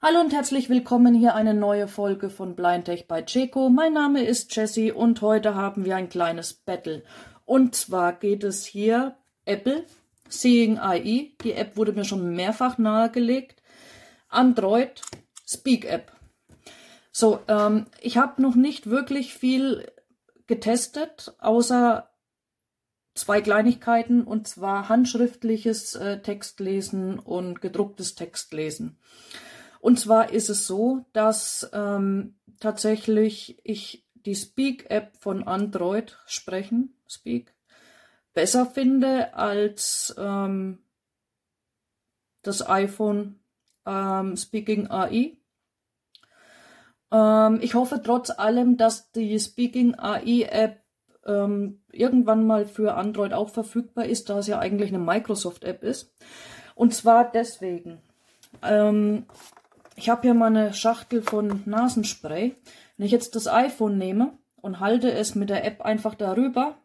[0.00, 3.68] Hallo und herzlich willkommen hier eine neue Folge von Blindtech bei Checo.
[3.68, 7.02] Mein Name ist Jessie und heute haben wir ein kleines Battle.
[7.44, 9.84] Und zwar geht es hier Apple,
[10.28, 13.60] Seeing AI, die App wurde mir schon mehrfach nahegelegt,
[14.28, 15.02] Android,
[15.44, 16.12] Speak App.
[17.10, 19.90] So, ähm, ich habe noch nicht wirklich viel
[20.46, 22.08] getestet, außer
[23.16, 28.96] zwei Kleinigkeiten, und zwar handschriftliches äh, Textlesen und gedrucktes Textlesen.
[29.80, 37.54] Und zwar ist es so, dass ähm, tatsächlich ich die Speak-App von Android sprechen, Speak,
[38.34, 40.78] besser finde als ähm,
[42.42, 43.40] das iPhone
[43.86, 45.36] ähm, Speaking AI.
[47.10, 50.82] Ähm, ich hoffe trotz allem, dass die Speaking AI App
[51.26, 55.82] ähm, irgendwann mal für Android auch verfügbar ist, da es ja eigentlich eine Microsoft App
[55.82, 56.12] ist.
[56.74, 58.00] Und zwar deswegen.
[58.62, 59.26] Ähm,
[59.98, 62.54] ich habe hier mal eine Schachtel von Nasenspray.
[62.96, 66.78] Wenn ich jetzt das iPhone nehme und halte es mit der App einfach darüber.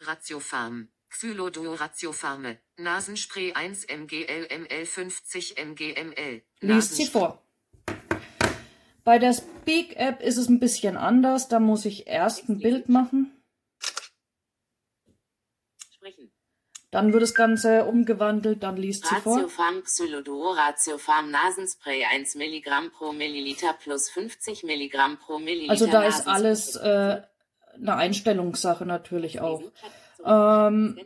[0.00, 0.88] Ratiofarm.
[1.08, 2.58] Xyloduo Ratiofarme.
[2.78, 6.42] Nasenspray 1 mgl ml 50 mgml.
[6.60, 7.42] Liest sie vor.
[9.04, 11.46] Bei der Speak App ist es ein bisschen anders.
[11.46, 13.35] Da muss ich erst ein Bild machen.
[16.90, 19.36] Dann wird das Ganze umgewandelt, dann liest sie vor.
[19.36, 25.72] Ratiofarm Xyloduo Ratiofarm Nasenspray 1 Milligramm pro Milliliter plus 50 Milligramm pro Milliliter.
[25.72, 27.22] Also da ist alles äh,
[27.74, 29.62] eine Einstellungssache natürlich auch.
[30.24, 30.98] Ähm,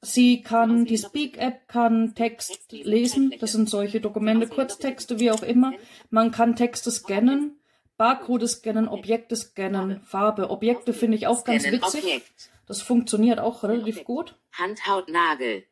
[0.00, 5.72] sie kann, die Speak-App kann Text lesen, das sind solche Dokumente, Kurztexte, wie auch immer.
[6.10, 7.58] Man kann Texte scannen,
[7.96, 10.50] Barcode scannen, Objekte scannen, Farbe.
[10.50, 12.22] Objekte finde ich auch ganz witzig.
[12.66, 14.36] Das funktioniert auch relativ gut.
[14.52, 15.64] Handhautnagel.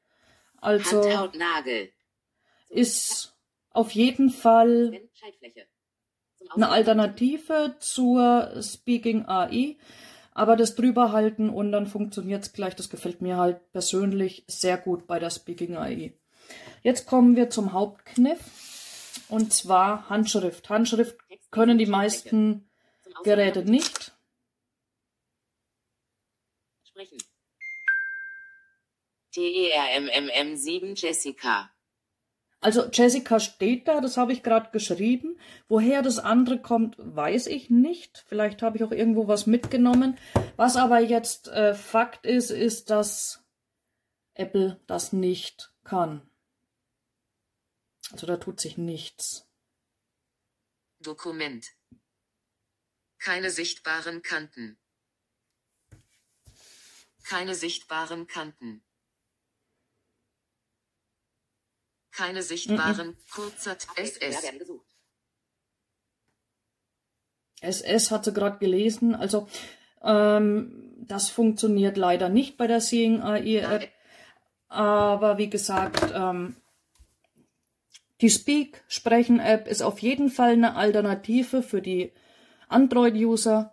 [0.60, 1.90] Also Handhautnagel.
[2.68, 3.34] ist
[3.70, 5.00] auf jeden Fall
[6.54, 9.76] eine Alternative zur Speaking AI.
[10.34, 12.74] Aber das drüberhalten und dann funktioniert es gleich.
[12.74, 16.14] Das gefällt mir halt persönlich sehr gut bei der Speaking AI.
[16.82, 18.40] Jetzt kommen wir zum Hauptkniff.
[19.28, 20.68] Und zwar Handschrift.
[20.70, 21.16] Handschrift
[21.50, 22.68] können die meisten
[23.24, 24.12] Geräte nicht.
[26.92, 27.18] Sprechen.
[29.34, 31.70] TERMMM7 Jessica.
[32.60, 35.40] Also Jessica steht da, das habe ich gerade geschrieben.
[35.68, 38.24] Woher das andere kommt, weiß ich nicht.
[38.28, 40.18] Vielleicht habe ich auch irgendwo was mitgenommen.
[40.56, 43.42] Was aber jetzt äh, Fakt ist, ist, dass
[44.34, 46.30] Apple das nicht kann.
[48.12, 49.48] Also da tut sich nichts.
[51.00, 51.66] Dokument.
[53.18, 54.78] Keine sichtbaren Kanten.
[57.24, 58.82] Keine sichtbaren Kanten.
[62.10, 64.42] Keine sichtbaren, kurzer SS.
[67.62, 69.48] SS hatte gerade gelesen, also
[70.02, 73.88] ähm, das funktioniert leider nicht bei der Seeing AI App.
[74.68, 76.56] Aber wie gesagt, ähm,
[78.20, 82.12] die Speak Sprechen App ist auf jeden Fall eine Alternative für die
[82.68, 83.71] Android-User.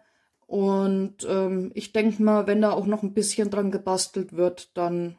[0.49, 5.15] Und ähm, ich denke mal, wenn da auch noch ein bisschen dran gebastelt wird, dann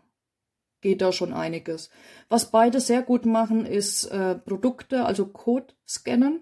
[0.81, 1.89] geht da schon einiges.
[2.29, 6.41] Was beide sehr gut machen, ist äh, Produkte, also Code scannen.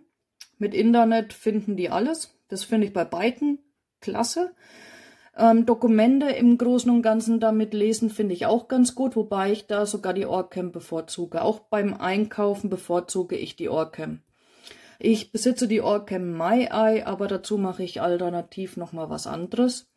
[0.57, 2.35] Mit Internet finden die alles.
[2.49, 3.59] Das finde ich bei beiden
[4.01, 4.55] klasse.
[5.37, 9.67] Ähm, Dokumente im Großen und Ganzen damit lesen finde ich auch ganz gut, wobei ich
[9.67, 11.43] da sogar die Orcam bevorzuge.
[11.43, 14.23] Auch beim Einkaufen bevorzuge ich die Orcam.
[14.99, 19.89] Ich besitze die Orcam MyEye, aber dazu mache ich alternativ nochmal was anderes.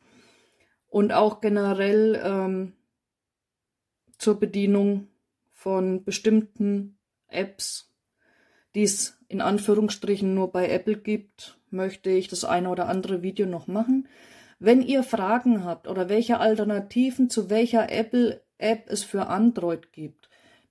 [0.87, 2.73] Und auch generell ähm,
[4.17, 5.07] zur Bedienung
[5.51, 7.91] von bestimmten Apps,
[8.75, 13.47] die es in Anführungsstrichen nur bei Apple gibt, möchte ich das eine oder andere Video
[13.47, 14.07] noch machen.
[14.59, 20.20] Wenn ihr Fragen habt oder welche Alternativen zu welcher Apple-App es für Android gibt,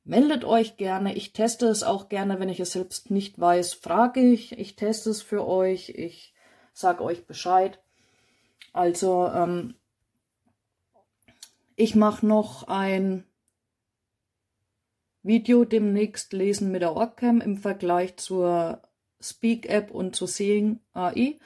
[0.04, 1.14] Meldet euch gerne.
[1.14, 3.74] Ich teste es auch gerne, wenn ich es selbst nicht weiß.
[3.74, 4.58] Frage ich.
[4.58, 5.90] Ich teste es für euch.
[5.90, 6.34] Ich
[6.72, 7.80] sage euch Bescheid.
[8.72, 9.74] Also, ähm,
[11.76, 13.24] ich mache noch ein
[15.22, 18.82] Video demnächst lesen mit der Orcam im Vergleich zur
[19.20, 21.38] Speak App und zur Seeing AI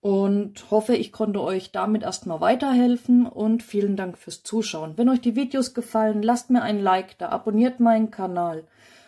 [0.00, 4.96] und hoffe, ich konnte euch damit erstmal weiterhelfen und vielen Dank fürs Zuschauen.
[4.96, 8.64] Wenn euch die Videos gefallen, lasst mir ein Like da, abonniert meinen Kanal.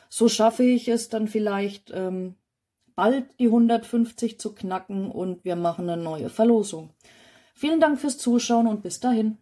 [0.08, 2.34] So schaffe ich es dann vielleicht ähm,
[2.96, 6.90] bald die 150 zu knacken und wir machen eine neue Verlosung.
[7.54, 9.38] Vielen Dank fürs Zuschauen und bis dahin.